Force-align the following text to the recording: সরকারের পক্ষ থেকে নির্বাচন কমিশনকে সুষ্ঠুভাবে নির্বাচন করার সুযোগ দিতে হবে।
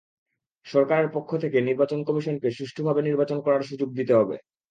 সরকারের 0.65 1.09
পক্ষ 1.11 1.31
থেকে 1.43 1.57
নির্বাচন 1.61 1.99
কমিশনকে 2.07 2.47
সুষ্ঠুভাবে 2.51 3.01
নির্বাচন 3.03 3.37
করার 3.45 3.67
সুযোগ 3.69 3.89
দিতে 3.99 4.13
হবে। 4.15 4.35